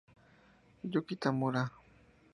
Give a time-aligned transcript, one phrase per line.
[0.91, 1.61] Yuki Tamura